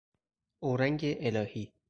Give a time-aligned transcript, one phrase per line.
[0.63, 1.73] اورنگ الهی